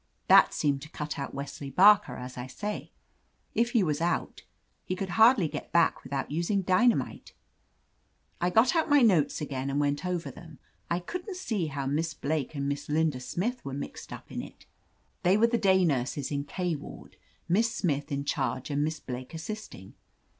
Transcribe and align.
That 0.27 0.51
seemed 0.51 0.81
to 0.81 0.89
cut 0.89 1.19
out 1.19 1.35
Wesley 1.35 1.69
Barker, 1.69 2.15
as 2.15 2.35
I 2.35 2.47
say. 2.47 2.91
If 3.53 3.73
he 3.73 3.83
was 3.83 4.01
out, 4.01 4.41
he 4.83 4.95
could 4.95 5.09
hardly 5.09 5.47
get 5.47 5.71
back 5.71 6.03
without 6.03 6.31
using 6.31 6.63
dynamite. 6.63 7.35
"I 8.41 8.49
got 8.49 8.75
out 8.75 8.89
my 8.89 9.01
notes 9.03 9.41
again, 9.41 9.69
and 9.69 9.79
went 9.79 10.03
over 10.03 10.31
thenx 10.31 10.57
I 10.89 11.01
couldn't 11.01 11.35
see 11.37 11.67
how 11.67 11.85
Miss 11.85 12.15
Blake 12.15 12.55
and 12.55 12.67
Miss 12.67 12.89
Linda 12.89 13.19
Smith 13.19 13.63
were 13.63 13.75
mixed 13.75 14.11
up 14.11 14.31
in 14.31 14.41
it. 14.41 14.65
They 15.21 15.37
were 15.37 15.45
the 15.45 15.59
day 15.59 15.85
nurses 15.85 16.31
in 16.31 16.45
K 16.45 16.75
ward. 16.75 17.15
Miss 17.47 17.71
Smith 17.71 18.11
in 18.11 18.25
charge 18.25 18.71
and 18.71 18.83
Miss 18.83 18.99
Blake 18.99 19.35
assisting. 19.35 19.93